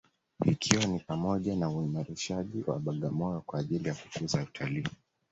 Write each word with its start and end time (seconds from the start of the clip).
Ikiwa 0.45 0.85
ni 0.85 0.99
pamoja 0.99 1.55
na 1.55 1.69
uimarishaji 1.69 2.63
wa 2.67 2.79
Bagamoyo 2.79 3.41
kwa 3.41 3.59
ajili 3.59 3.87
ya 3.87 3.95
kukuza 3.95 4.41
utalii 4.43 4.87